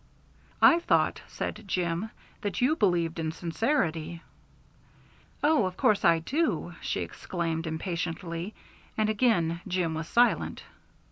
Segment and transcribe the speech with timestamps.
[0.63, 2.09] "I thought," said Jim,
[2.41, 4.23] "that you believed in sincerity."
[5.43, 8.55] "Oh, of course I do," she exclaimed impatiently,
[8.97, 10.63] and again Jim was silent.